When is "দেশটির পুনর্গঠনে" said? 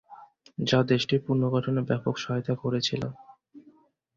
0.83-1.81